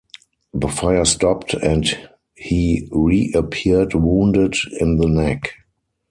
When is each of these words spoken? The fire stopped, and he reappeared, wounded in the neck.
The 0.55 0.67
fire 0.67 1.05
stopped, 1.05 1.53
and 1.53 1.85
he 2.33 2.89
reappeared, 2.91 3.93
wounded 3.93 4.55
in 4.79 4.97
the 4.97 5.07
neck. 5.07 5.53